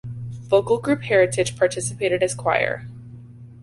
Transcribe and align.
Vocal 0.49 0.79
group 0.81 1.03
Heritage 1.03 1.55
participated 1.55 2.23
as 2.23 2.33
choir. 2.33 2.87